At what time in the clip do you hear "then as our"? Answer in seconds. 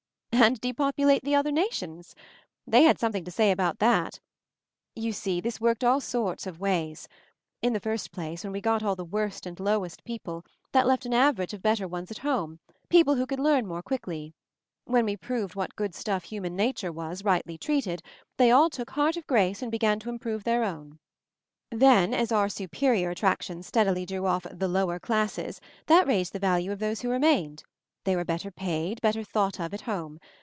21.69-22.49